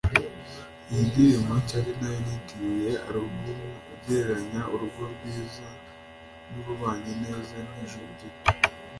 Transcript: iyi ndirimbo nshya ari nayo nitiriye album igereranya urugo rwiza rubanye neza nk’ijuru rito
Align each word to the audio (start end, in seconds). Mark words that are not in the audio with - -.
iyi 0.89 1.03
ndirimbo 1.09 1.51
nshya 1.61 1.75
ari 1.81 1.91
nayo 1.99 2.19
nitiriye 2.25 2.91
album 3.07 3.35
igereranya 3.95 4.61
urugo 4.73 5.01
rwiza 5.13 5.67
rubanye 6.65 7.11
neza 7.23 7.55
nk’ijuru 7.67 8.11
rito 8.19 8.27